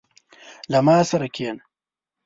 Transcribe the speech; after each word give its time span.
•له 0.71 0.79
ما 0.85 0.97
سره 1.09 1.27
کښېنه. 1.35 1.63